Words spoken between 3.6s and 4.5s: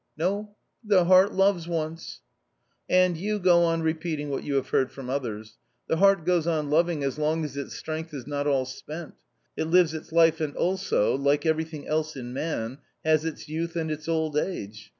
on repeating what